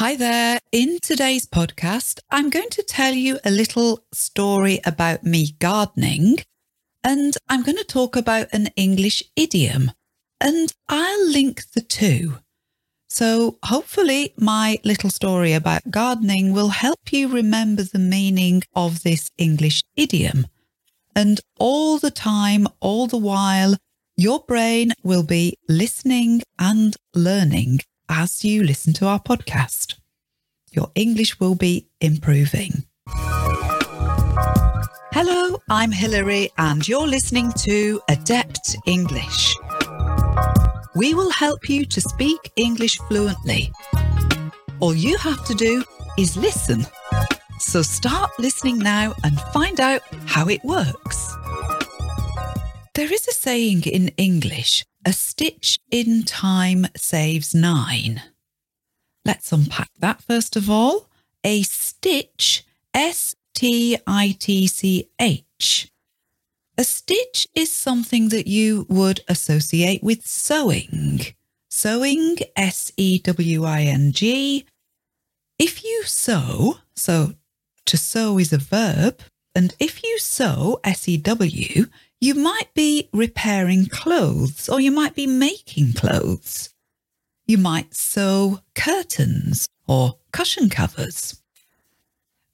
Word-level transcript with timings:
Hi 0.00 0.16
there. 0.16 0.60
In 0.72 0.98
today's 1.02 1.46
podcast, 1.46 2.20
I'm 2.30 2.48
going 2.48 2.70
to 2.70 2.82
tell 2.82 3.12
you 3.12 3.38
a 3.44 3.50
little 3.50 4.02
story 4.14 4.80
about 4.86 5.24
me 5.24 5.52
gardening, 5.58 6.38
and 7.04 7.36
I'm 7.50 7.62
going 7.62 7.76
to 7.76 7.84
talk 7.84 8.16
about 8.16 8.48
an 8.50 8.68
English 8.76 9.22
idiom, 9.36 9.90
and 10.40 10.72
I'll 10.88 11.28
link 11.28 11.64
the 11.74 11.82
two. 11.82 12.38
So 13.10 13.58
hopefully, 13.62 14.32
my 14.38 14.78
little 14.84 15.10
story 15.10 15.52
about 15.52 15.90
gardening 15.90 16.54
will 16.54 16.70
help 16.70 17.12
you 17.12 17.28
remember 17.28 17.82
the 17.82 17.98
meaning 17.98 18.62
of 18.74 19.02
this 19.02 19.30
English 19.36 19.82
idiom. 19.96 20.46
And 21.14 21.42
all 21.58 21.98
the 21.98 22.10
time, 22.10 22.66
all 22.80 23.06
the 23.06 23.18
while, 23.18 23.76
your 24.16 24.40
brain 24.48 24.94
will 25.02 25.24
be 25.24 25.58
listening 25.68 26.40
and 26.58 26.96
learning 27.14 27.80
as 28.10 28.44
you 28.44 28.62
listen 28.64 28.92
to 28.94 29.06
our 29.06 29.20
podcast. 29.20 29.94
Your 30.72 30.90
English 30.94 31.38
will 31.40 31.54
be 31.54 31.88
improving. 32.00 32.84
Hello, 35.12 35.58
I'm 35.70 35.92
Hilary, 35.92 36.50
and 36.58 36.86
you're 36.86 37.06
listening 37.06 37.52
to 37.58 38.00
Adept 38.08 38.76
English. 38.86 39.54
We 40.94 41.14
will 41.14 41.30
help 41.30 41.68
you 41.68 41.86
to 41.86 42.00
speak 42.00 42.50
English 42.56 42.98
fluently. 43.08 43.72
All 44.80 44.94
you 44.94 45.16
have 45.18 45.44
to 45.46 45.54
do 45.54 45.84
is 46.18 46.36
listen. 46.36 46.86
So 47.58 47.82
start 47.82 48.30
listening 48.38 48.78
now 48.78 49.14
and 49.22 49.40
find 49.52 49.80
out 49.80 50.02
how 50.26 50.48
it 50.48 50.64
works. 50.64 51.36
There 52.94 53.12
is 53.12 53.28
a 53.28 53.32
saying 53.32 53.82
in 53.84 54.08
English 54.16 54.84
a 55.06 55.12
stitch 55.12 55.78
in 55.90 56.24
time 56.24 56.86
saves 56.96 57.54
nine. 57.54 58.22
Let's 59.24 59.52
unpack 59.52 59.90
that 59.98 60.22
first 60.22 60.56
of 60.56 60.68
all. 60.70 61.08
A 61.44 61.62
stitch, 61.62 62.64
S 62.92 63.34
T 63.54 63.96
I 64.06 64.36
T 64.38 64.66
C 64.66 65.08
H. 65.18 65.90
A 66.76 66.84
stitch 66.84 67.46
is 67.54 67.70
something 67.70 68.30
that 68.30 68.46
you 68.46 68.86
would 68.88 69.20
associate 69.28 70.02
with 70.02 70.26
sewing. 70.26 71.20
Sewing, 71.68 72.36
S 72.56 72.92
E 72.96 73.18
W 73.18 73.64
I 73.64 73.82
N 73.82 74.12
G. 74.12 74.64
If 75.58 75.84
you 75.84 76.04
sew, 76.04 76.78
so 76.96 77.34
to 77.86 77.96
sew 77.96 78.38
is 78.38 78.52
a 78.52 78.58
verb, 78.58 79.20
and 79.54 79.74
if 79.78 80.02
you 80.02 80.18
sew, 80.18 80.80
S 80.84 81.08
E 81.08 81.16
W, 81.16 81.86
you 82.20 82.34
might 82.34 82.72
be 82.74 83.08
repairing 83.12 83.86
clothes 83.86 84.68
or 84.68 84.78
you 84.80 84.90
might 84.90 85.14
be 85.14 85.26
making 85.26 85.94
clothes. 85.94 86.68
You 87.46 87.58
might 87.58 87.94
sew 87.94 88.60
curtains 88.74 89.66
or 89.88 90.18
cushion 90.30 90.68
covers. 90.68 91.40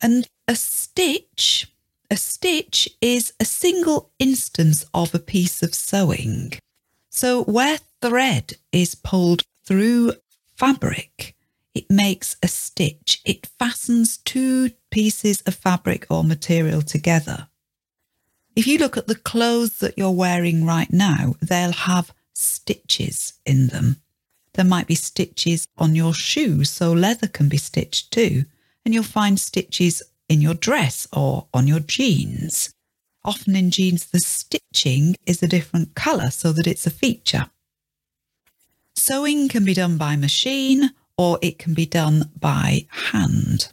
And 0.01 0.29
a 0.47 0.55
stitch, 0.55 1.71
a 2.11 2.17
stitch 2.17 2.89
is 3.01 3.33
a 3.41 3.45
single 3.45 4.13
instance 4.21 4.87
of 4.95 5.15
a 5.15 5.19
piece 5.19 5.63
of 5.63 5.75
sewing. 5.75 6.53
So 7.11 7.43
where 7.45 7.79
thread 8.01 8.55
is 8.71 8.95
pulled 8.95 9.43
through 9.65 10.13
fabric, 10.57 11.35
it 11.75 11.91
makes 11.91 12.37
a 12.43 12.49
stitch. 12.49 13.21
It 13.25 13.49
fastens 13.59 14.19
two 14.19 14.71
pieces 14.91 15.41
of 15.43 15.57
fabric 15.57 16.07
or 16.09 16.23
material 16.23 16.83
together. 16.83 17.49
If 18.57 18.67
you 18.67 18.79
look 18.79 18.97
at 18.97 19.07
the 19.07 19.15
clothes 19.15 19.81
that 19.81 19.99
you're 19.99 20.11
wearing 20.11 20.65
right 20.65 20.91
now, 20.91 21.35
they'll 21.43 21.73
have 21.73 22.15
stitches 22.33 23.35
in 23.45 23.67
them. 23.67 24.01
There 24.55 24.65
might 24.65 24.87
be 24.87 24.95
stitches 24.95 25.69
on 25.77 25.95
your 25.95 26.15
shoes, 26.15 26.71
so 26.71 26.91
leather 26.91 27.27
can 27.27 27.51
be 27.51 27.59
stitched 27.59 28.11
too. 28.11 28.47
And 28.83 28.95
you'll 28.95 29.03
find 29.05 29.39
stitches 29.39 30.03
in 30.31 30.41
your 30.41 30.55
dress 30.55 31.07
or 31.13 31.49
on 31.53 31.67
your 31.67 31.81
jeans. 31.81 32.73
Often 33.23 33.57
in 33.57 33.71
jeans, 33.71 34.07
the 34.07 34.21
stitching 34.21 35.17
is 35.27 35.43
a 35.43 35.49
different 35.49 35.95
colour 35.95 36.31
so 36.31 36.53
that 36.53 36.67
it's 36.67 36.87
a 36.87 36.91
feature. 36.91 37.51
Sewing 38.95 39.49
can 39.49 39.67
be 39.67 39.75
done 39.75 39.99
by 39.99 40.17
machine 40.17 40.93
or 41.19 41.39
it 41.43 41.59
can 41.59 41.75
be 41.75 41.85
done 41.85 42.31
by 42.41 42.87
hand 42.89 43.73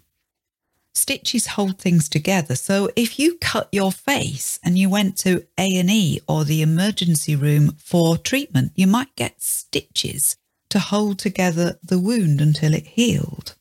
stitches 0.93 1.47
hold 1.47 1.79
things 1.79 2.07
together. 2.07 2.55
So 2.55 2.89
if 2.95 3.19
you 3.19 3.37
cut 3.39 3.67
your 3.71 3.91
face 3.91 4.59
and 4.63 4.77
you 4.77 4.89
went 4.89 5.17
to 5.19 5.45
A&E 5.57 6.21
or 6.27 6.43
the 6.43 6.61
emergency 6.61 7.35
room 7.35 7.75
for 7.77 8.17
treatment, 8.17 8.71
you 8.75 8.87
might 8.87 9.15
get 9.15 9.41
stitches 9.41 10.37
to 10.69 10.79
hold 10.79 11.19
together 11.19 11.79
the 11.83 11.99
wound 11.99 12.41
until 12.41 12.73
it 12.73 12.87
healed. 12.87 13.55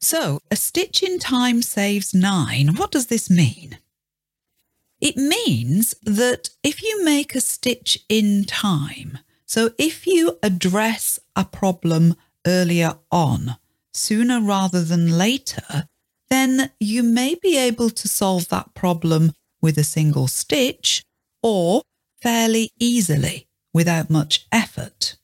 So 0.00 0.40
a 0.50 0.56
stitch 0.56 1.02
in 1.02 1.18
time 1.18 1.60
saves 1.62 2.14
nine. 2.14 2.76
What 2.76 2.90
does 2.90 3.06
this 3.06 3.28
mean? 3.28 3.78
It 5.00 5.16
means 5.16 5.94
that 6.02 6.50
if 6.62 6.82
you 6.82 7.04
make 7.04 7.34
a 7.34 7.40
stitch 7.40 7.98
in 8.08 8.44
time, 8.44 9.18
so 9.44 9.70
if 9.78 10.06
you 10.06 10.38
address 10.42 11.18
a 11.34 11.44
problem 11.44 12.16
earlier 12.46 12.98
on, 13.10 13.56
sooner 13.92 14.40
rather 14.40 14.82
than 14.82 15.16
later, 15.16 15.88
then 16.30 16.70
you 16.78 17.02
may 17.02 17.34
be 17.34 17.56
able 17.56 17.90
to 17.90 18.08
solve 18.08 18.48
that 18.48 18.74
problem 18.74 19.32
with 19.60 19.78
a 19.78 19.84
single 19.84 20.28
stitch 20.28 21.02
or 21.42 21.82
fairly 22.20 22.70
easily 22.78 23.46
without 23.72 24.10
much 24.10 24.46
effort. 24.52 25.16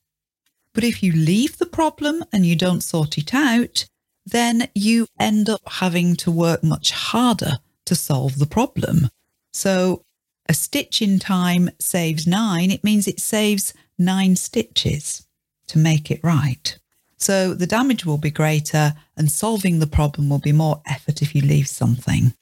But 0.73 0.85
if 0.85 1.03
you 1.03 1.13
leave 1.13 1.59
the 1.59 1.67
problem 1.67 2.25
and 2.33 2.45
you 2.45 2.57
don't 2.57 2.83
sort 2.83 3.17
it 3.17 3.33
out, 3.35 3.87
then 4.27 4.69
you 4.75 5.07
end 5.21 5.49
up 5.49 5.61
having 5.67 6.17
to 6.17 6.31
work 6.31 6.65
much 6.65 6.91
harder 6.91 7.59
to 7.87 7.95
solve 7.95 8.39
the 8.39 8.47
problem. 8.47 9.09
So 9.53 10.03
a 10.49 10.55
stitch 10.55 11.01
in 11.01 11.19
time 11.19 11.71
saves 11.79 12.27
nine. 12.27 12.71
It 12.71 12.85
means 12.85 13.07
it 13.07 13.21
saves 13.21 13.73
nine 13.99 14.37
stitches 14.37 15.27
to 15.69 15.79
make 15.79 16.11
it 16.11 16.21
right. 16.23 16.79
So 17.17 17.55
the 17.55 17.67
damage 17.67 18.05
will 18.05 18.19
be 18.19 18.31
greater 18.31 18.95
and 19.17 19.31
solving 19.31 19.79
the 19.79 19.87
problem 19.87 20.29
will 20.29 20.39
be 20.39 20.53
more 20.53 20.83
effort 20.87 21.23
if 21.23 21.35
you 21.35 21.43
leave 21.43 21.69
something. 21.69 22.35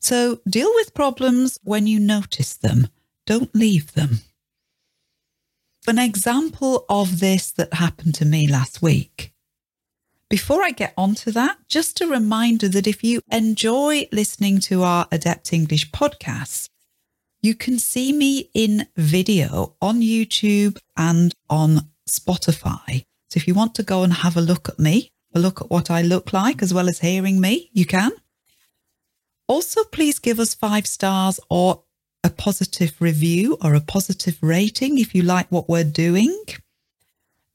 So 0.00 0.40
deal 0.48 0.70
with 0.74 0.94
problems 0.94 1.58
when 1.64 1.86
you 1.86 1.98
notice 2.00 2.54
them. 2.54 2.88
Don't 3.26 3.54
leave 3.54 3.92
them. 3.94 4.20
An 5.88 5.98
example 5.98 6.84
of 6.88 7.20
this 7.20 7.50
that 7.52 7.74
happened 7.74 8.14
to 8.16 8.24
me 8.24 8.48
last 8.48 8.82
week. 8.82 9.32
Before 10.28 10.64
I 10.64 10.72
get 10.72 10.92
on 10.96 11.14
to 11.16 11.30
that, 11.32 11.58
just 11.68 12.00
a 12.00 12.06
reminder 12.08 12.68
that 12.68 12.88
if 12.88 13.04
you 13.04 13.20
enjoy 13.30 14.08
listening 14.10 14.58
to 14.60 14.82
our 14.82 15.06
Adept 15.12 15.52
English 15.52 15.92
podcasts, 15.92 16.68
you 17.40 17.54
can 17.54 17.78
see 17.78 18.12
me 18.12 18.50
in 18.52 18.88
video 18.96 19.76
on 19.80 20.00
YouTube 20.00 20.78
and 20.96 21.32
on 21.48 21.90
Spotify. 22.08 23.04
So 23.28 23.38
if 23.38 23.48
you 23.48 23.54
want 23.54 23.74
to 23.76 23.82
go 23.82 24.02
and 24.02 24.12
have 24.12 24.36
a 24.36 24.40
look 24.40 24.68
at 24.68 24.78
me, 24.78 25.10
a 25.34 25.38
look 25.38 25.60
at 25.60 25.70
what 25.70 25.90
I 25.90 26.02
look 26.02 26.32
like, 26.32 26.62
as 26.62 26.72
well 26.72 26.88
as 26.88 27.00
hearing 27.00 27.40
me, 27.40 27.70
you 27.72 27.84
can. 27.84 28.12
Also, 29.48 29.84
please 29.84 30.18
give 30.18 30.40
us 30.40 30.54
five 30.54 30.86
stars 30.86 31.38
or 31.48 31.82
a 32.24 32.30
positive 32.30 32.94
review 33.00 33.56
or 33.62 33.74
a 33.74 33.80
positive 33.80 34.38
rating 34.40 34.98
if 34.98 35.14
you 35.14 35.22
like 35.22 35.46
what 35.50 35.68
we're 35.68 35.84
doing. 35.84 36.36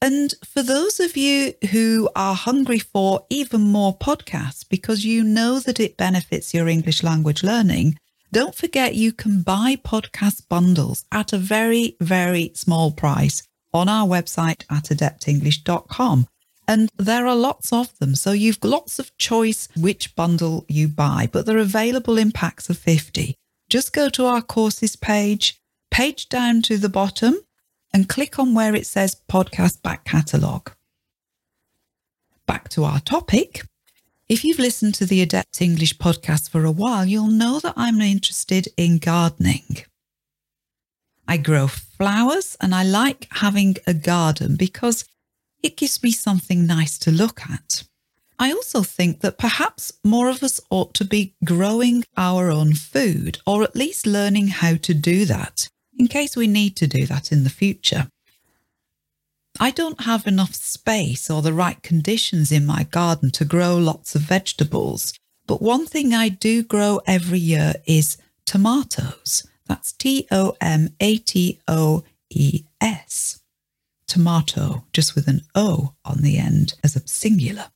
And 0.01 0.33
for 0.43 0.63
those 0.63 0.99
of 0.99 1.15
you 1.15 1.53
who 1.71 2.09
are 2.15 2.33
hungry 2.33 2.79
for 2.79 3.25
even 3.29 3.61
more 3.61 3.95
podcasts 3.95 4.67
because 4.67 5.05
you 5.05 5.23
know 5.23 5.59
that 5.59 5.79
it 5.79 5.97
benefits 5.97 6.53
your 6.53 6.67
English 6.67 7.03
language 7.03 7.43
learning, 7.43 7.97
don't 8.31 8.55
forget 8.55 8.95
you 8.95 9.11
can 9.11 9.41
buy 9.41 9.75
podcast 9.75 10.47
bundles 10.47 11.05
at 11.11 11.33
a 11.33 11.37
very, 11.37 11.97
very 11.99 12.51
small 12.55 12.91
price 12.91 13.43
on 13.73 13.89
our 13.89 14.07
website 14.07 14.63
at 14.69 14.85
adeptenglish.com. 14.85 16.27
And 16.67 16.89
there 16.97 17.27
are 17.27 17.35
lots 17.35 17.73
of 17.73 17.97
them. 17.99 18.15
So 18.15 18.31
you've 18.31 18.63
lots 18.63 18.99
of 18.99 19.15
choice 19.17 19.67
which 19.75 20.15
bundle 20.15 20.65
you 20.69 20.87
buy, 20.87 21.27
but 21.31 21.45
they're 21.45 21.57
available 21.57 22.17
in 22.17 22.31
packs 22.31 22.69
of 22.69 22.77
50. 22.77 23.35
Just 23.69 23.93
go 23.93 24.09
to 24.09 24.25
our 24.25 24.41
courses 24.41 24.95
page, 24.95 25.59
page 25.89 26.29
down 26.29 26.61
to 26.63 26.77
the 26.77 26.89
bottom, 26.89 27.39
and 27.93 28.07
click 28.07 28.39
on 28.39 28.53
where 28.53 28.75
it 28.75 28.85
says 28.85 29.21
podcast 29.29 29.81
back 29.81 30.05
catalogue. 30.05 30.71
Back 32.45 32.69
to 32.69 32.83
our 32.83 32.99
topic. 32.99 33.65
If 34.29 34.45
you've 34.45 34.59
listened 34.59 34.93
to 34.95 35.05
the 35.05 35.21
Adept 35.21 35.61
English 35.61 35.97
podcast 35.97 36.49
for 36.49 36.63
a 36.63 36.71
while, 36.71 37.05
you'll 37.05 37.27
know 37.27 37.59
that 37.59 37.73
I'm 37.75 37.99
interested 37.99 38.69
in 38.77 38.97
gardening. 38.97 39.83
I 41.31 41.37
grow 41.37 41.67
flowers 41.67 42.57
and 42.59 42.75
I 42.75 42.83
like 42.83 43.25
having 43.31 43.77
a 43.87 43.93
garden 43.93 44.57
because 44.57 45.05
it 45.63 45.77
gives 45.77 46.03
me 46.03 46.11
something 46.11 46.67
nice 46.67 46.97
to 46.97 47.09
look 47.09 47.49
at. 47.49 47.83
I 48.37 48.51
also 48.51 48.83
think 48.83 49.21
that 49.21 49.37
perhaps 49.37 49.93
more 50.03 50.27
of 50.27 50.43
us 50.43 50.59
ought 50.69 50.93
to 50.95 51.05
be 51.05 51.33
growing 51.45 52.03
our 52.17 52.51
own 52.51 52.73
food 52.73 53.39
or 53.47 53.63
at 53.63 53.77
least 53.77 54.05
learning 54.05 54.47
how 54.49 54.75
to 54.75 54.93
do 54.93 55.23
that 55.23 55.69
in 55.97 56.09
case 56.09 56.35
we 56.35 56.47
need 56.47 56.75
to 56.75 56.85
do 56.85 57.05
that 57.05 57.31
in 57.31 57.45
the 57.45 57.49
future. 57.49 58.09
I 59.57 59.71
don't 59.71 60.01
have 60.01 60.27
enough 60.27 60.53
space 60.53 61.29
or 61.29 61.41
the 61.41 61.53
right 61.53 61.81
conditions 61.81 62.51
in 62.51 62.65
my 62.65 62.83
garden 62.83 63.31
to 63.31 63.45
grow 63.45 63.77
lots 63.77 64.15
of 64.15 64.23
vegetables. 64.23 65.13
But 65.47 65.61
one 65.61 65.85
thing 65.85 66.13
I 66.13 66.27
do 66.27 66.61
grow 66.61 66.99
every 67.07 67.39
year 67.39 67.75
is 67.85 68.17
tomatoes. 68.45 69.47
That's 69.71 69.93
T 69.93 70.27
O 70.31 70.53
M 70.59 70.89
A 70.99 71.15
T 71.15 71.61
O 71.65 72.03
E 72.29 72.65
S. 72.81 73.39
Tomato, 74.05 74.83
just 74.91 75.15
with 75.15 75.29
an 75.29 75.43
O 75.55 75.93
on 76.03 76.17
the 76.17 76.37
end 76.37 76.73
as 76.83 76.97
a 76.97 77.07
singular. 77.07 77.67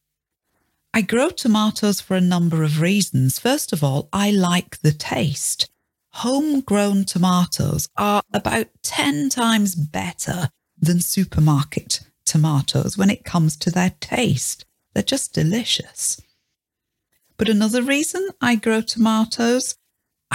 I 0.94 1.00
grow 1.00 1.30
tomatoes 1.30 2.02
for 2.02 2.18
a 2.18 2.22
number 2.36 2.64
of 2.64 2.82
reasons. 2.82 3.40
First 3.40 3.72
of 3.72 3.82
all, 3.82 4.10
I 4.12 4.30
like 4.30 4.82
the 4.82 4.92
taste. 4.92 5.70
Homegrown 6.16 7.06
tomatoes 7.06 7.88
are 7.96 8.22
about 8.34 8.68
10 8.84 9.30
times 9.30 9.74
better 9.76 10.50
than 10.78 11.00
supermarket 11.00 12.02
tomatoes 12.26 12.98
when 12.98 13.10
it 13.10 13.24
comes 13.24 13.56
to 13.56 13.72
their 13.72 13.94
taste. 14.02 14.66
They're 14.94 15.02
just 15.02 15.32
delicious. 15.32 16.20
But 17.38 17.48
another 17.48 17.82
reason 17.82 18.28
I 18.42 18.56
grow 18.56 18.82
tomatoes, 18.82 19.78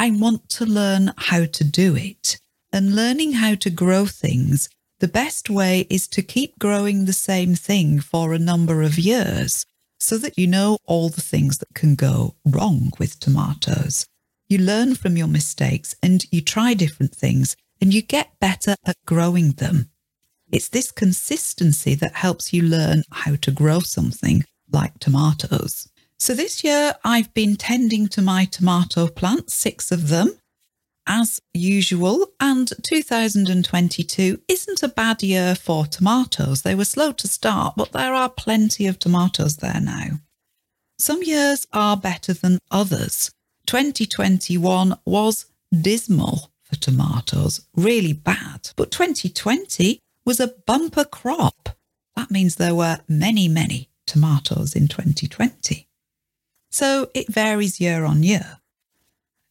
I 0.00 0.12
want 0.12 0.48
to 0.56 0.64
learn 0.64 1.12
how 1.18 1.44
to 1.44 1.62
do 1.62 1.94
it. 1.94 2.40
And 2.72 2.96
learning 2.96 3.32
how 3.32 3.54
to 3.56 3.68
grow 3.68 4.06
things, 4.06 4.70
the 4.98 5.08
best 5.08 5.50
way 5.50 5.86
is 5.90 6.08
to 6.08 6.22
keep 6.22 6.58
growing 6.58 7.04
the 7.04 7.12
same 7.12 7.54
thing 7.54 8.00
for 8.00 8.32
a 8.32 8.38
number 8.38 8.80
of 8.80 8.98
years 8.98 9.66
so 9.98 10.16
that 10.16 10.38
you 10.38 10.46
know 10.46 10.78
all 10.86 11.10
the 11.10 11.20
things 11.20 11.58
that 11.58 11.74
can 11.74 11.96
go 11.96 12.34
wrong 12.46 12.92
with 12.98 13.20
tomatoes. 13.20 14.06
You 14.48 14.56
learn 14.56 14.94
from 14.94 15.18
your 15.18 15.26
mistakes 15.26 15.94
and 16.02 16.24
you 16.32 16.40
try 16.40 16.72
different 16.72 17.14
things 17.14 17.54
and 17.78 17.92
you 17.92 18.00
get 18.00 18.40
better 18.40 18.76
at 18.86 18.96
growing 19.04 19.50
them. 19.50 19.90
It's 20.50 20.70
this 20.70 20.90
consistency 20.90 21.94
that 21.96 22.14
helps 22.14 22.54
you 22.54 22.62
learn 22.62 23.02
how 23.12 23.36
to 23.36 23.50
grow 23.50 23.80
something 23.80 24.44
like 24.72 24.98
tomatoes. 24.98 25.89
So 26.20 26.34
this 26.34 26.62
year 26.62 26.96
I've 27.02 27.32
been 27.32 27.56
tending 27.56 28.06
to 28.08 28.20
my 28.20 28.44
tomato 28.44 29.08
plants, 29.08 29.54
six 29.54 29.90
of 29.90 30.08
them, 30.08 30.38
as 31.06 31.40
usual, 31.54 32.26
and 32.38 32.70
2022 32.82 34.42
isn't 34.46 34.82
a 34.82 34.88
bad 34.88 35.22
year 35.22 35.54
for 35.54 35.86
tomatoes. 35.86 36.60
They 36.60 36.74
were 36.74 36.84
slow 36.84 37.12
to 37.12 37.26
start, 37.26 37.72
but 37.74 37.92
there 37.92 38.12
are 38.12 38.28
plenty 38.28 38.86
of 38.86 38.98
tomatoes 38.98 39.56
there 39.56 39.80
now. 39.80 40.20
Some 40.98 41.22
years 41.22 41.66
are 41.72 41.96
better 41.96 42.34
than 42.34 42.58
others. 42.70 43.30
2021 43.66 44.98
was 45.06 45.46
dismal 45.72 46.50
for 46.62 46.76
tomatoes, 46.76 47.66
really 47.74 48.12
bad. 48.12 48.68
But 48.76 48.90
2020 48.90 50.00
was 50.26 50.38
a 50.38 50.54
bumper 50.66 51.06
crop. 51.06 51.70
That 52.14 52.30
means 52.30 52.56
there 52.56 52.74
were 52.74 52.98
many, 53.08 53.48
many 53.48 53.88
tomatoes 54.06 54.76
in 54.76 54.86
2020. 54.86 55.86
So 56.70 57.10
it 57.14 57.32
varies 57.32 57.80
year 57.80 58.04
on 58.04 58.22
year. 58.22 58.58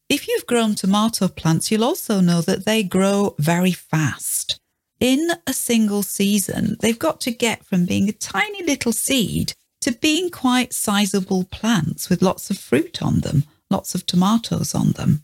If 0.07 0.27
you've 0.27 0.47
grown 0.47 0.73
tomato 0.73 1.27
plants, 1.27 1.69
you'll 1.69 1.83
also 1.83 2.19
know 2.19 2.41
that 2.41 2.65
they 2.65 2.81
grow 2.81 3.35
very 3.37 3.71
fast. 3.71 4.59
In 4.99 5.29
a 5.45 5.53
single 5.53 6.01
season, 6.01 6.77
they've 6.79 6.97
got 6.97 7.21
to 7.21 7.31
get 7.31 7.65
from 7.65 7.85
being 7.85 8.09
a 8.09 8.13
tiny 8.13 8.63
little 8.63 8.91
seed 8.91 9.53
to 9.81 9.91
being 9.91 10.29
quite 10.29 10.73
sizable 10.73 11.45
plants 11.45 12.09
with 12.09 12.21
lots 12.21 12.49
of 12.49 12.57
fruit 12.57 13.01
on 13.01 13.19
them, 13.19 13.45
lots 13.69 13.95
of 13.95 14.05
tomatoes 14.05 14.73
on 14.75 14.93
them. 14.93 15.23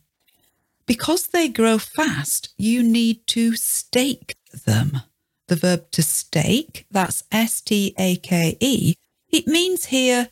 Because 0.86 1.28
they 1.28 1.50
grow 1.50 1.78
fast, 1.78 2.54
you 2.58 2.84
need 2.84 3.26
to 3.28 3.56
stake 3.56 4.38
them. 4.66 5.02
The 5.48 5.56
verb 5.56 5.92
to 5.92 6.04
stake, 6.04 6.86
that's 6.90 7.24
S 7.32 7.60
T 7.60 7.94
A 7.98 8.16
K 8.18 8.58
E, 8.60 8.96
it 9.30 9.48
means 9.48 9.86
here 9.86 10.30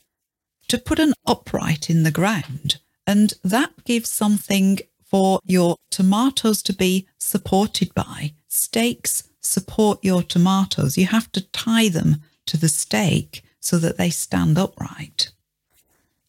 to 0.68 0.78
put 0.78 1.00
an 1.00 1.14
upright 1.26 1.90
in 1.90 2.04
the 2.04 2.12
ground. 2.12 2.80
And 3.06 3.34
that 3.44 3.84
gives 3.86 4.10
something 4.10 4.80
for 5.04 5.40
your 5.46 5.76
tomatoes 5.92 6.64
to 6.64 6.74
be 6.74 7.08
supported 7.18 7.94
by. 7.94 8.34
Stakes 8.48 9.30
support 9.42 10.00
your 10.02 10.24
tomatoes. 10.24 10.98
You 10.98 11.08
have 11.08 11.32
to 11.34 11.42
tie 11.52 11.90
them 11.90 12.24
to 12.46 12.58
the 12.58 12.70
stake 12.70 13.44
so 13.60 13.78
that 13.78 13.98
they 13.98 14.10
stand 14.10 14.58
upright. 14.58 15.32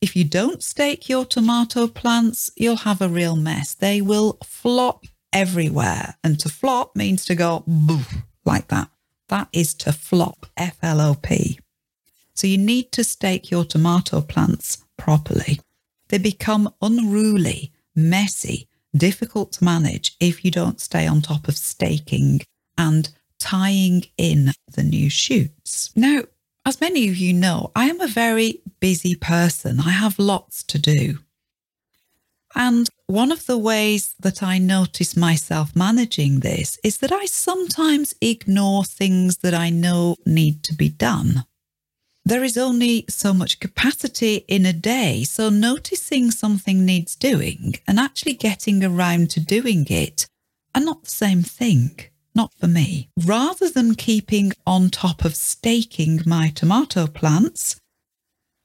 If 0.01 0.15
you 0.15 0.25
don't 0.25 0.63
stake 0.63 1.09
your 1.09 1.25
tomato 1.25 1.87
plants, 1.87 2.51
you'll 2.57 2.77
have 2.77 3.01
a 3.01 3.09
real 3.09 3.37
mess. 3.37 3.73
They 3.73 4.03
will 4.03 4.39
flop 4.45 5.07
everywhere. 5.33 6.17
And 6.23 6.39
to 6.41 6.49
flop 6.49 6.95
means 6.95 7.25
to 7.25 7.35
go 7.35 7.65
like 8.45 8.69
that. 8.69 8.91
That 9.29 9.49
is 9.53 9.73
to 9.75 9.93
flop, 9.93 10.47
F 10.57 10.77
L 10.83 11.01
O 11.01 11.15
P. 11.15 11.59
So 12.35 12.47
you 12.47 12.59
need 12.59 12.91
to 12.93 13.05
stake 13.05 13.51
your 13.51 13.65
tomato 13.65 14.21
plants 14.21 14.85
properly. 14.97 15.61
They 16.09 16.19
become 16.19 16.73
unruly, 16.83 17.73
messy, 17.95 18.69
difficult 18.95 19.53
to 19.53 19.65
manage 19.65 20.17
if 20.21 20.45
you 20.45 20.51
don't 20.51 20.81
stay 20.81 21.07
on 21.07 21.23
top 21.23 21.49
of 21.49 21.57
staking 21.57 22.41
and 22.77 23.11
tying 23.39 24.05
in 24.19 24.53
the 24.73 24.83
new 24.83 25.09
shoots. 25.09 25.91
Now, 25.97 26.23
as 26.67 26.81
many 26.81 27.09
of 27.09 27.17
you 27.17 27.33
know, 27.33 27.71
I 27.77 27.87
am 27.87 28.01
a 28.01 28.09
very 28.09 28.61
busy 28.81 29.15
person. 29.15 29.81
I 29.81 29.91
have 29.91 30.19
lots 30.19 30.63
to 30.65 30.79
do. 30.79 31.19
And 32.57 32.89
one 33.07 33.33
of 33.33 33.47
the 33.47 33.59
ways 33.59 34.15
that 34.21 34.43
I 34.43 34.59
notice 34.59 35.17
myself 35.17 35.75
managing 35.75 36.41
this 36.41 36.79
is 36.85 36.99
that 36.99 37.13
I 37.13 37.27
sometimes 37.27 38.15
ignore 38.21 38.85
things 38.85 39.39
that 39.39 39.55
I 39.55 39.71
know 39.71 40.17
need 40.25 40.63
to 40.65 40.75
be 40.75 40.89
done 40.89 41.45
there 42.25 42.43
is 42.43 42.57
only 42.57 43.05
so 43.09 43.35
much 43.35 43.61
capacity 43.61 44.45
in 44.49 44.65
a 44.65 44.73
day. 44.73 45.25
So 45.25 45.51
noticing 45.51 46.31
something 46.31 46.85
needs 46.85 47.15
doing 47.15 47.75
and 47.87 48.01
actually 48.01 48.35
getting 48.35 48.83
around 48.83 49.31
to 49.31 49.41
doing 49.41 49.87
it 49.89 50.27
are 50.75 50.81
not 50.81 51.05
the 51.05 51.11
same 51.11 51.43
thing. 51.43 52.01
Not 52.35 52.53
for 52.55 52.67
me. 52.67 53.11
Rather 53.25 53.71
than 53.71 53.95
keeping 53.95 54.53
on 54.67 54.91
top 54.91 55.25
of 55.25 55.37
staking 55.37 56.23
my 56.27 56.49
tomato 56.49 57.07
plants, 57.07 57.77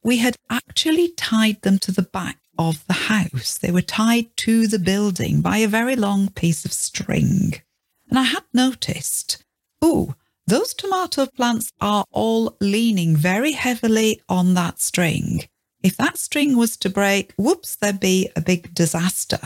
we 0.04 0.18
had 0.18 0.36
actually 0.50 1.10
tied 1.10 1.62
them 1.62 1.78
to 1.80 1.92
the 1.92 2.02
back 2.02 2.40
of 2.58 2.86
the 2.88 2.94
house. 2.94 3.58
They 3.58 3.72
were 3.72 3.82
tied 3.82 4.36
to 4.38 4.68
the 4.68 4.80
building 4.80 5.42
by 5.42 5.58
a 5.58 5.68
very 5.68 5.96
long 5.96 6.30
piece 6.30 6.66
of 6.66 6.74
string. 6.74 7.62
And 8.10 8.18
I 8.18 8.24
had 8.24 8.44
noticed, 8.54 9.44
oh, 9.84 10.16
those 10.50 10.74
tomato 10.74 11.28
plants 11.28 11.72
are 11.80 12.06
all 12.12 12.58
leaning 12.60 13.16
very 13.16 13.52
heavily 13.52 14.22
on 14.28 14.56
that 14.56 14.80
string. 14.80 15.44
If 15.84 15.96
that 15.98 16.18
string 16.18 16.58
was 16.58 16.76
to 16.78 16.90
break, 16.90 17.34
whoops, 17.38 17.76
there'd 17.76 18.00
be 18.00 18.30
a 18.36 18.42
big 18.42 18.74
disaster 18.74 19.40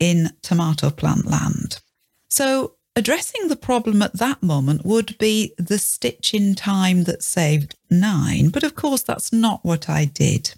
in 0.00 0.30
tomato 0.42 0.90
plant 0.90 1.26
land. 1.26 1.80
So, 2.28 2.76
addressing 2.96 3.48
the 3.48 3.56
problem 3.56 4.00
at 4.02 4.14
that 4.14 4.42
moment 4.42 4.84
would 4.84 5.18
be 5.18 5.52
the 5.58 5.78
stitch 5.78 6.32
in 6.32 6.54
time 6.54 7.04
that 7.04 7.22
saved 7.22 7.76
nine. 7.90 8.48
But 8.48 8.62
of 8.64 8.74
course, 8.74 9.02
that's 9.02 9.32
not 9.32 9.60
what 9.62 9.88
I 9.88 10.06
did. 10.06 10.54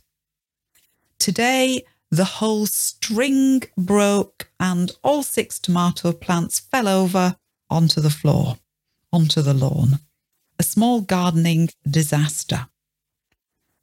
Today, 1.19 1.85
the 2.11 2.25
whole 2.25 2.67
string 2.67 3.65
broke 3.77 4.51
and 4.61 4.93
all 5.03 5.23
six 5.23 5.59
tomato 5.59 6.13
plants 6.13 6.61
fell 6.61 6.89
over 6.89 7.37
onto 7.69 8.01
the 8.01 8.11
floor 8.11 8.59
onto 9.13 9.43
the 9.43 9.55
lawn, 9.55 10.01
a 10.59 10.63
small 10.63 11.01
gardening 11.01 11.71
disaster. 11.89 12.69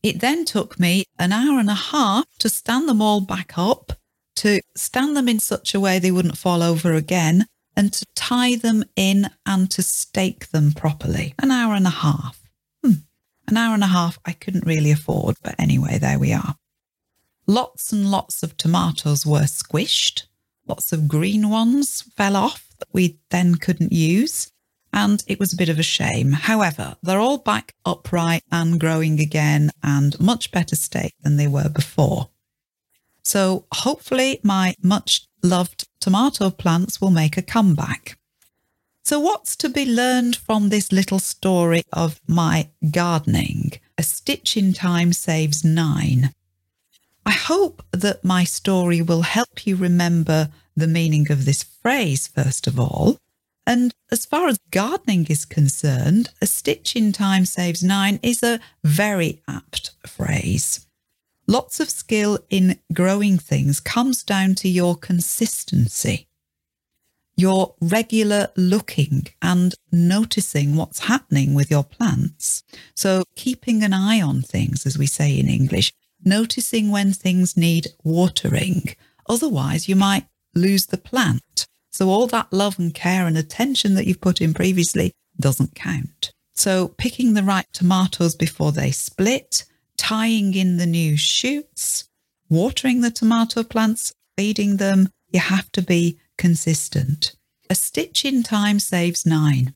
It 0.04 0.20
then 0.20 0.46
took 0.46 0.80
me 0.80 1.06
an 1.18 1.32
hour 1.32 1.60
and 1.60 1.70
a 1.70 1.74
half 1.74 2.26
to 2.40 2.50
stand 2.50 2.88
them 2.88 3.02
all 3.02 3.22
back 3.22 3.58
up, 3.58 3.94
to 4.38 4.62
stand 4.76 5.18
them 5.18 5.28
in 5.28 5.40
such 5.40 5.74
a 5.74 5.80
way 5.80 5.98
they 5.98 6.12
wouldn't 6.12 6.38
fall 6.38 6.62
over 6.62 6.94
again, 6.94 7.48
and 7.76 7.92
to 7.92 8.06
tie 8.16 8.56
them 8.56 8.84
in 8.96 9.30
and 9.46 9.72
to 9.72 9.82
stake 9.82 10.50
them 10.50 10.74
properly. 10.74 11.34
An 11.40 11.52
hour 11.52 11.74
and 11.74 11.88
a 11.88 11.92
half. 11.92 12.40
Hmm. 12.84 13.02
An 13.48 13.58
hour 13.58 13.74
and 13.74 13.84
a 13.84 13.88
half 13.88 14.20
I 14.26 14.34
couldn't 14.34 14.66
really 14.66 14.92
afford, 14.92 15.38
but 15.42 15.56
anyway, 15.58 15.98
there 15.98 16.20
we 16.20 16.34
are. 16.34 16.56
Lots 17.48 17.92
and 17.92 18.10
lots 18.10 18.44
of 18.44 18.58
tomatoes 18.58 19.26
were 19.26 19.42
squished. 19.42 20.24
Lots 20.68 20.94
of 20.94 21.08
green 21.08 21.50
ones 21.50 22.02
fell 22.02 22.36
off 22.36 22.70
that 22.80 22.90
we 22.92 23.18
then 23.30 23.56
couldn't 23.56 23.92
use 23.92 24.52
and 24.96 25.24
it 25.28 25.40
was 25.40 25.54
a 25.54 25.58
bit 25.58 25.68
of 25.68 25.78
a 25.78 25.84
shame. 25.84 26.32
However, 26.32 26.96
they're 27.04 27.20
all 27.20 27.38
back 27.38 27.76
upright 27.86 28.44
and 28.50 28.80
growing 28.80 29.20
again 29.20 29.72
and 29.84 30.18
much 30.20 30.52
better 30.52 30.78
state 30.78 31.14
than 31.22 31.36
they 31.36 31.48
were 31.48 31.70
before. 31.70 32.30
So 33.22 33.66
hopefully 33.74 34.40
my 34.42 34.74
much 34.82 35.28
loved 35.44 35.88
tomato 36.00 36.50
plants 36.50 37.02
will 37.02 37.12
make 37.12 37.36
a 37.36 37.42
comeback. 37.42 38.18
So 39.04 39.20
what's 39.20 39.56
to 39.58 39.70
be 39.70 39.86
learned 39.86 40.38
from 40.38 40.70
this 40.70 40.92
little 40.92 41.20
story 41.20 41.84
of 41.92 42.22
my 42.26 42.70
gardening? 42.90 43.74
A 43.98 44.04
stitch 44.04 44.56
in 44.56 44.74
time 44.74 45.12
saves 45.12 45.64
nine. 45.64 46.34
I 47.26 47.32
hope 47.32 47.84
that 47.92 48.24
my 48.24 48.46
story 48.46 49.02
will 49.02 49.24
help 49.24 49.68
you 49.68 49.76
remember 49.76 50.50
the 50.76 50.88
meaning 50.88 51.32
of 51.32 51.46
this 51.46 51.64
phrase, 51.64 52.28
first 52.28 52.66
of 52.68 52.80
all, 52.80 53.20
And 53.68 53.94
as 54.12 54.26
far 54.26 54.48
as 54.48 54.60
gardening 54.72 55.26
is 55.28 55.46
concerned, 55.46 56.30
a 56.42 56.46
stitch 56.46 56.96
in 56.96 57.12
time 57.12 57.46
saves 57.46 57.84
nine 57.84 58.20
is 58.22 58.44
a 58.44 58.60
very 58.84 59.42
apt 59.48 59.92
phrase. 60.06 60.86
Lots 61.48 61.80
of 61.80 61.90
skill 61.90 62.40
in 62.50 62.80
growing 62.94 63.38
things 63.38 63.80
comes 63.80 64.24
down 64.24 64.56
to 64.56 64.70
your 64.70 64.96
consistency, 64.96 66.28
your 67.36 67.76
regular 67.80 68.50
looking 68.56 69.28
and 69.42 69.76
noticing 69.92 70.76
what's 70.76 71.06
happening 71.06 71.54
with 71.54 71.70
your 71.70 71.84
plants. 71.84 72.64
So, 72.96 73.24
keeping 73.36 73.84
an 73.84 73.94
eye 73.94 74.22
on 74.22 74.42
things, 74.42 74.86
as 74.86 74.98
we 74.98 75.06
say 75.06 75.38
in 75.38 75.48
English, 75.48 75.94
noticing 76.24 76.90
when 76.90 77.14
things 77.14 77.56
need 77.56 77.90
watering. 78.04 78.96
Otherwise, 79.28 79.88
you 79.88 79.96
might 79.96 80.26
lose 80.56 80.88
the 80.88 80.98
plant. 80.98 81.68
So, 81.96 82.10
all 82.10 82.28
that 82.28 82.52
love 82.52 82.78
and 82.78 82.94
care 82.94 83.26
and 83.26 83.38
attention 83.38 83.94
that 83.94 84.06
you've 84.06 84.20
put 84.20 84.42
in 84.42 84.54
previously 84.54 85.14
doesn't 85.40 85.76
count. 85.76 86.34
So, 86.54 86.90
picking 86.90 87.36
the 87.36 87.44
right 87.44 87.66
tomatoes 87.72 88.36
before 88.36 88.74
they 88.74 88.92
split 88.92 89.64
tying 89.96 90.54
in 90.56 90.76
the 90.76 90.86
new 90.86 91.16
shoots, 91.16 92.10
watering 92.50 93.00
the 93.00 93.12
tomato 93.12 93.64
plants, 93.64 94.14
feeding 94.38 94.76
them. 94.76 95.08
You 95.32 95.40
have 95.40 95.72
to 95.72 95.82
be 95.82 96.20
consistent. 96.38 97.34
A 97.70 97.76
stitch 97.76 98.26
in 98.26 98.44
time 98.44 98.80
saves 98.80 99.26
nine. 99.26 99.74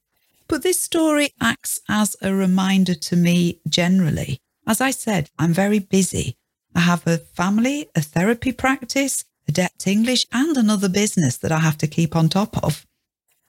But 0.50 0.62
this 0.62 0.82
story 0.82 1.30
acts 1.40 1.80
as 1.88 2.18
a 2.22 2.34
reminder 2.34 2.96
to 2.96 3.16
me 3.16 3.62
generally. 3.70 4.40
As 4.68 4.82
I 4.82 4.92
said, 4.92 5.30
I'm 5.40 5.54
very 5.54 5.80
busy. 5.80 6.36
I 6.76 6.82
have 6.82 7.08
a 7.08 7.18
family, 7.18 7.88
a 7.96 8.02
therapy 8.02 8.52
practice, 8.52 9.24
Adept 9.50 9.88
English, 9.88 10.26
and 10.32 10.56
another 10.56 10.88
business 10.88 11.36
that 11.38 11.52
I 11.52 11.60
have 11.60 11.78
to 11.80 11.88
keep 11.88 12.16
on 12.16 12.30
top 12.30 12.64
of. 12.64 12.86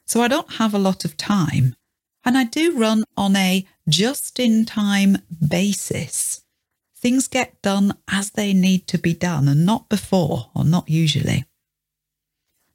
So 0.07 0.23
I 0.23 0.29
don't 0.29 0.55
have 0.55 0.75
a 0.75 0.79
lot 0.79 1.05
of 1.05 1.17
time. 1.17 1.77
And 2.25 2.37
I 2.37 2.45
do 2.45 2.77
run 2.77 3.05
on 3.17 3.37
a 3.37 3.67
just 3.89 4.41
in 4.41 4.65
time 4.65 5.19
basis. 5.47 6.43
Things 6.97 7.29
get 7.29 7.63
done 7.63 7.95
as 8.11 8.33
they 8.33 8.53
need 8.53 8.87
to 8.89 8.99
be 8.99 9.15
done 9.15 9.49
and 9.49 9.65
not 9.65 9.89
before 9.89 10.51
or 10.55 10.65
not 10.65 10.89
usually. 10.91 11.45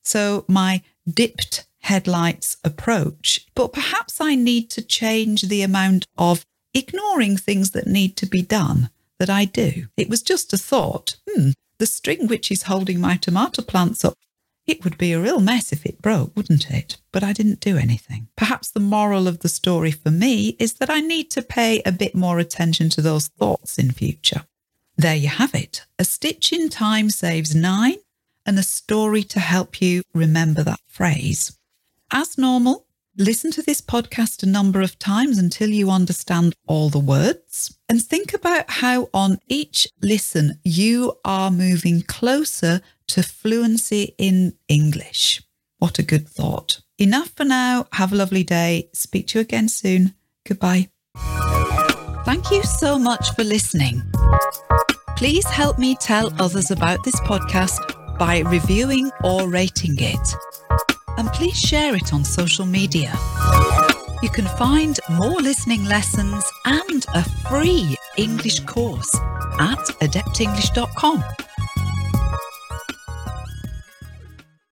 So 0.03 0.45
my 0.47 0.81
dipped 1.07 1.67
headlights 1.81 2.57
approach, 2.63 3.45
but 3.53 3.73
perhaps 3.73 4.19
I 4.19 4.35
need 4.35 4.69
to 4.71 4.81
change 4.81 5.43
the 5.43 5.61
amount 5.61 6.07
of 6.17 6.45
ignoring 6.73 7.37
things 7.37 7.71
that 7.71 7.87
need 7.87 8.17
to 8.17 8.25
be 8.25 8.41
done 8.41 8.89
that 9.19 9.29
I 9.29 9.45
do. 9.45 9.87
It 9.95 10.09
was 10.09 10.21
just 10.21 10.53
a 10.53 10.57
thought. 10.57 11.17
Hmm, 11.29 11.51
the 11.79 11.85
string 11.85 12.27
which 12.27 12.51
is 12.51 12.63
holding 12.63 12.99
my 12.99 13.17
tomato 13.17 13.61
plants 13.61 14.03
up 14.05 14.15
it 14.67 14.83
would 14.83 14.97
be 14.97 15.11
a 15.11 15.21
real 15.21 15.39
mess 15.39 15.71
if 15.71 15.85
it 15.85 16.01
broke, 16.01 16.35
wouldn't 16.35 16.71
it? 16.71 16.97
But 17.11 17.23
I 17.23 17.33
didn't 17.33 17.59
do 17.59 17.77
anything. 17.77 18.29
Perhaps 18.35 18.71
the 18.71 18.79
moral 18.79 19.27
of 19.27 19.39
the 19.39 19.49
story 19.49 19.91
for 19.91 20.09
me 20.09 20.55
is 20.59 20.73
that 20.73 20.89
I 20.89 21.01
need 21.01 21.29
to 21.31 21.43
pay 21.43 21.81
a 21.85 21.91
bit 21.91 22.15
more 22.15 22.39
attention 22.39 22.89
to 22.91 23.01
those 23.01 23.27
thoughts 23.27 23.77
in 23.77 23.91
future. 23.91 24.45
There 24.97 25.15
you 25.15 25.27
have 25.27 25.53
it. 25.53 25.85
A 25.99 26.03
stitch 26.03 26.51
in 26.51 26.69
time 26.69 27.09
saves 27.09 27.53
nine, 27.53 27.97
and 28.45 28.57
a 28.57 28.63
story 28.63 29.23
to 29.23 29.39
help 29.39 29.81
you 29.81 30.01
remember 30.13 30.63
that 30.63 30.79
phrase. 30.87 31.57
As 32.11 32.37
normal, 32.37 32.84
listen 33.17 33.51
to 33.51 33.61
this 33.61 33.81
podcast 33.81 34.43
a 34.43 34.47
number 34.47 34.81
of 34.81 34.99
times 34.99 35.37
until 35.37 35.69
you 35.69 35.89
understand 35.89 36.53
all 36.67 36.89
the 36.89 36.99
words 36.99 37.77
and 37.87 38.01
think 38.01 38.33
about 38.33 38.69
how 38.69 39.09
on 39.13 39.39
each 39.47 39.87
listen 40.01 40.59
you 40.63 41.13
are 41.23 41.49
moving 41.49 42.01
closer 42.01 42.81
to 43.07 43.23
fluency 43.23 44.15
in 44.17 44.53
English. 44.67 45.41
What 45.77 45.99
a 45.99 46.03
good 46.03 46.27
thought. 46.27 46.81
Enough 46.97 47.31
for 47.35 47.45
now. 47.45 47.87
Have 47.93 48.11
a 48.11 48.15
lovely 48.15 48.43
day. 48.43 48.89
Speak 48.93 49.27
to 49.27 49.39
you 49.39 49.41
again 49.41 49.69
soon. 49.69 50.15
Goodbye. 50.47 50.89
Thank 52.25 52.49
you 52.51 52.63
so 52.63 52.97
much 52.97 53.33
for 53.35 53.43
listening. 53.43 54.01
Please 55.15 55.45
help 55.45 55.77
me 55.77 55.95
tell 55.95 56.33
others 56.41 56.71
about 56.71 57.03
this 57.03 57.19
podcast 57.21 58.17
by 58.17 58.39
reviewing 58.39 59.11
or 59.23 59.47
rating 59.47 59.95
it. 59.99 60.94
And 61.17 61.29
please 61.29 61.57
share 61.57 61.95
it 61.95 62.13
on 62.13 62.23
social 62.23 62.65
media. 62.65 63.13
You 64.21 64.29
can 64.29 64.45
find 64.57 64.99
more 65.11 65.41
listening 65.41 65.85
lessons 65.85 66.43
and 66.65 67.05
a 67.13 67.23
free 67.47 67.97
English 68.17 68.61
course 68.61 69.13
at 69.59 69.79
adeptenglish.com. 70.01 71.23